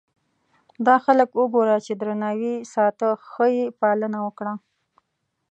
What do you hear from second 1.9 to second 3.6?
درناوي یې ساته ښه